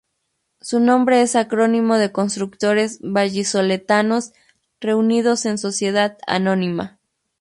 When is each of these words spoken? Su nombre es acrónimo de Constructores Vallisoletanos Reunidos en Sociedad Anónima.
Su 0.61 0.79
nombre 0.79 1.21
es 1.21 1.35
acrónimo 1.35 1.95
de 1.99 2.11
Constructores 2.11 2.97
Vallisoletanos 3.03 4.31
Reunidos 4.79 5.45
en 5.45 5.59
Sociedad 5.59 6.17
Anónima. 6.25 6.97